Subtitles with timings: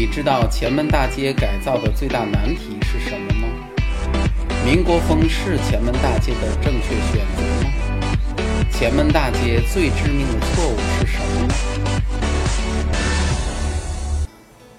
[0.00, 3.48] 你知道前门大街改造的最大难题是什么吗？
[4.64, 7.70] 民国风是前门大街的正确选择吗？
[8.72, 11.52] 前门大街最致命的错误是什么呢？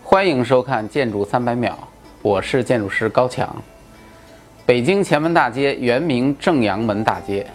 [0.02, 1.78] 欢迎收看《建筑三百秒》，
[2.24, 3.56] 我是建筑师高强。
[4.66, 7.46] 北京前门大街原名正阳门大街，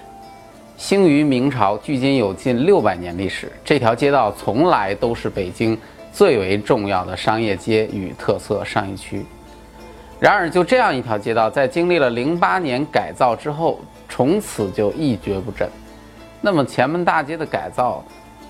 [0.76, 3.50] 兴于明朝，距今有近六百年历史。
[3.64, 5.76] 这条街道从来都是北京
[6.16, 9.22] 最为重要的商业街与特色商业区。
[10.18, 15.68] 然而，就这样一条街道，在经历了零八年改造之后，从此就一蹶不振。
[16.40, 18.02] 那么，前门大街的改造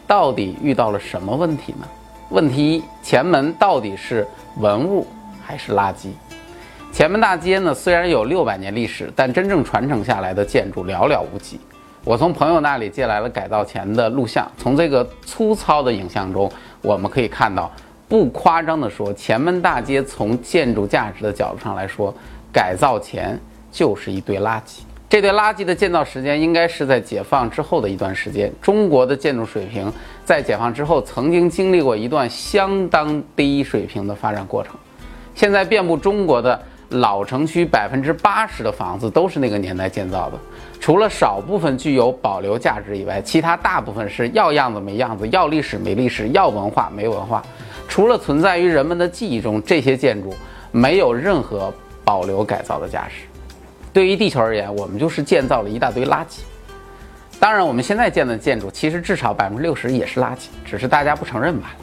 [0.07, 1.89] 到底遇到了什么问题呢？
[2.29, 4.25] 问题一：前门到底是
[4.59, 5.05] 文物
[5.45, 6.11] 还是垃圾？
[6.93, 11.59] 前门大街呢，虽然有六百年历史，但真正传承下来的建筑寥寥无几。
[12.05, 16.49] 我从朋友那里借来了改造前的录像，从这个粗糙的影像中，
[16.83, 17.71] 我们可以看到，
[18.09, 22.15] 不夸张地说，前门大街从建筑价值的角度上来说，
[22.53, 23.39] 改造前
[23.71, 24.81] 就是一堆垃圾。
[25.09, 28.53] 这堆垃圾的建造时间应该是在解放之后的一段时间。
[28.61, 29.91] 中国的建筑水平
[30.25, 34.75] 在解放之后曾经经历过一段相当低水平的发展过程。
[35.35, 40.39] 现在遍布中国的老城区，百分之八十的房子都是那个年代建造的，
[40.81, 47.43] 除了少部分具有保留价值以外，其他大部分是要样子没样子，要历史没历史，要文化没文化。
[47.89, 50.35] 除了存在于人们的记忆中，这些建筑
[50.71, 51.73] 没有任何
[52.05, 53.25] 保留改造的价值。
[53.93, 56.41] 对于地球而言，我们就是建造了一大堆垃圾。
[57.41, 61.75] 当然，我们现在建的建筑其实至少百分之六十也是垃圾，只是大家不承认罢了。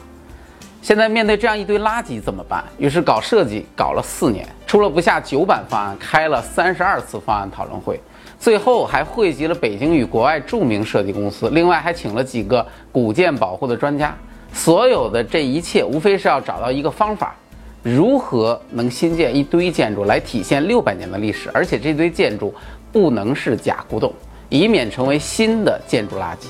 [0.80, 2.62] 现在面对这样一堆垃圾怎么办？
[2.78, 8.00] 于是搞设计搞了四年，出了不下九版方案，开了三十二次方案讨论会，
[8.40, 14.12] 最后还汇集了北京与国外著名设计公司，另外还请了几个古建保护的专家。
[14.52, 17.36] 所有的这一切，无非是要找到一个方法。
[17.84, 21.48] 如何能新建一堆建筑来体现六百年的历史？
[21.54, 22.52] 而且这堆建筑
[22.90, 24.12] 不能是假古董，
[24.48, 26.48] 以免成为新的建筑垃圾。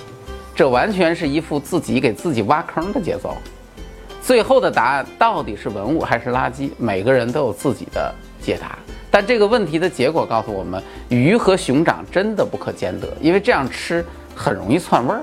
[0.54, 3.36] 这完全是一副自己给自己挖坑的节奏。
[4.24, 6.70] 最后的答案到底是文物还是垃圾？
[6.78, 8.78] 每个人都有自己的解答。
[9.10, 14.02] 但这个问题的结果告诉我们，鱼和熊掌真的不可兼得，因为这样吃
[14.34, 15.20] 很容易窜味儿。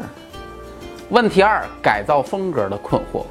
[1.10, 3.24] 问题二：改造风格的困惑。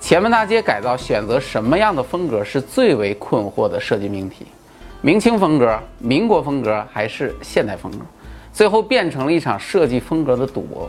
[0.00, 4.46] 前门大街改造选择什么样的风格是最为困惑的设计命题？
[5.02, 7.98] 明清风格、民国风格还是现代风格？
[8.54, 10.88] 最后变成了一场设计风格的赌博。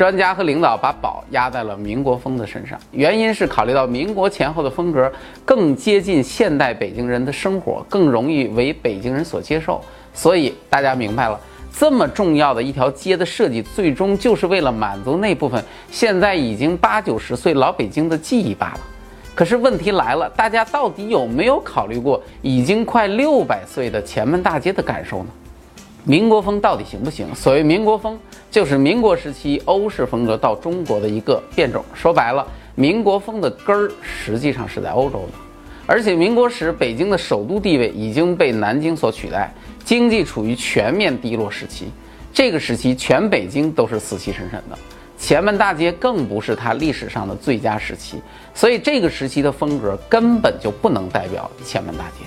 [0.00, 5.12] 专家和领导把宝压在了民国风的身上，原因是考虑到民国前后的风格
[5.44, 9.78] 更接近现代北京人的生活，更容易为北京人所接受。
[10.14, 11.38] 所以大家明白了。
[11.70, 18.80] 这么重要的一条街的设计，最终就是为了满足那部分现在已经八九十岁老北京的记忆罢了。
[19.34, 25.28] 可是问题来了，大家到底有没有考虑过已经快六百岁的前门大街的感受呢？
[26.04, 27.34] 民国风到底行不行？
[27.34, 28.18] 所谓民国风，
[28.50, 31.84] 就是民国时期欧式风格到中国的一个变种。
[31.94, 35.38] 说白了，民国风的根儿实际上是在欧洲的，
[35.86, 39.52] 而且民国时北京的首都地位已经被南京所取代。
[39.84, 41.86] 经济处于全面低落时期，
[42.32, 44.78] 这个时期全北京都是死气沉沉的，
[45.18, 48.20] 前门大街更不是它历史上的最佳时期，
[48.54, 52.24] 所以这个时期的风格根本就不能代表前门大街。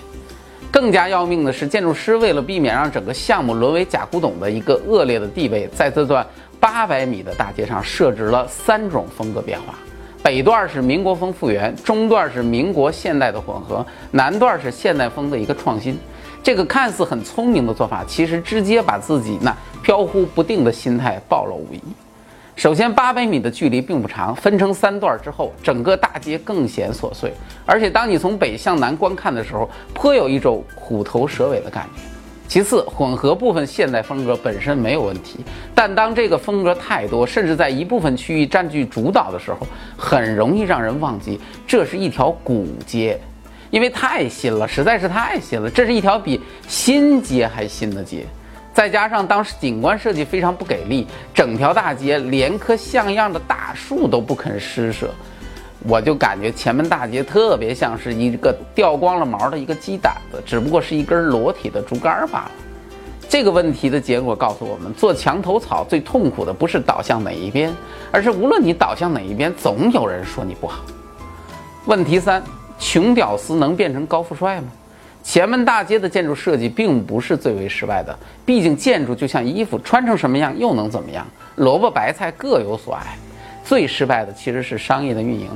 [0.74, 6.26] 更加要命的是，建筑师为了避免让整个项目沦为假古董的一个恶劣的地位，在这段
[6.60, 9.76] 八百米的大街上设置了三种风格变化：
[10.24, 15.96] 北段是民国风复原，中段是民国现代的混合，南段是现代风的一个创新。
[16.42, 21.80] 这个看似很聪明的做法，其实直接把自己那飘忽不定的心态暴露无遗。
[22.56, 27.34] 首先，八百米的距离并不长，分成三段之后，整个大街更显琐碎。
[27.66, 32.02] 而且，当你从北向南观看的时候，颇有一种虎头蛇尾的感觉。
[32.47, 35.40] 其次，混合部分现代风格本身没有问题，
[35.74, 39.66] 但当这个风格太多，甚至在一部分区域占据主导的时候，
[39.97, 43.19] 很容易让人忘记这是一条古街。
[43.72, 45.68] 因为太新了，实在是太新了。
[45.68, 48.24] 这是一条比新街还新的街，
[48.74, 55.10] 再加上当时景观设计非常不给力，整条大街连棵像样的大树都不肯施舍，
[55.88, 62.52] 我就感觉前门大街特别像是一个掉光了毛的一个鸡胆子，只不过是一根裸体的竹竿罢了。
[63.30, 67.74] 这个问题的结果告诉我们，做墙头草最痛苦的不是倒向哪一边，
[68.12, 70.81] 而是无论你倒向哪一边，总有人说你不好。
[71.86, 72.44] 问题三。
[72.80, 74.68] 穷屌丝能变成高富帅吗？
[75.24, 78.16] 前门大街的建筑设计并不是最为失败的，
[78.46, 81.25] 毕竟建筑就像衣服，穿成什么样又能怎么样？
[81.56, 83.18] 萝卜白菜各有所爱。
[83.64, 85.50] 最失败的其实是商业的运营。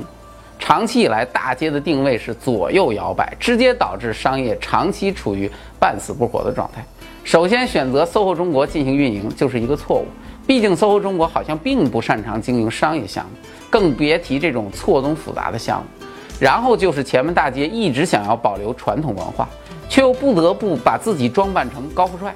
[0.58, 5.48] 长期以来，大街的定位是左右摇摆，直接导致商业长期处于
[5.78, 6.82] 半死不活的状态。
[7.22, 10.06] 首先，选择 SOHO 中国进行运营就是一个错误，
[10.46, 13.30] 毕竟 SOHO 中国好像并不擅长经营商业项目，
[13.68, 15.97] 更别提这种错综复杂的项目。
[16.40, 19.48] 然后就是前门大街一直想要保留传统文化，
[19.88, 22.34] 却又不得不把自己装扮成高富帅，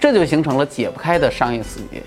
[0.00, 2.02] 这就形成了解不开的商业死结。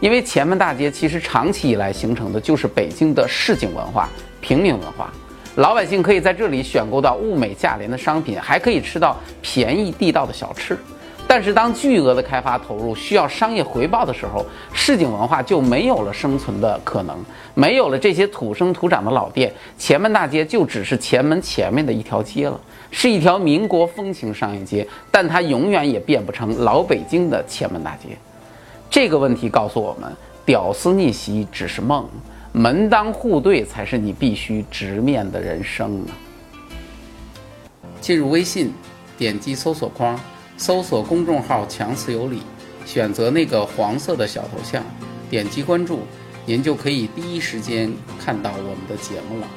[0.00, 4.08] 因为前门大街其实长期以来形成的就是北京的市井文化、
[4.42, 5.10] 平民文化，
[5.56, 10.76] 老百姓可以在这里选购到物美价廉的商品，还可以吃到便宜地道的小吃。
[11.36, 17.18] 但是当巨额的开发投入需要商业回报的时候，市井文化就没有了生存的可能，
[17.54, 22.60] 没有了这些土生土长的老店，前门大街就只是前门前面的一条街了，
[22.92, 28.10] 是一条民国风情商业街，但它永远也变不成老北京的前门大街。
[28.88, 30.08] 这个问题告诉我们：
[30.46, 32.08] 屌丝逆袭只是梦，
[32.52, 36.14] 门当户对才是你必须直面的人生啊！
[38.00, 38.72] 进入微信，
[39.18, 40.16] 点击搜索框。
[40.56, 42.42] 搜索公众号“强词有理”，
[42.86, 44.82] 选择那个黄色的小头像，
[45.28, 46.00] 点击关注，
[46.46, 47.92] 您就可以第一时间
[48.24, 49.48] 看到我们的节目了。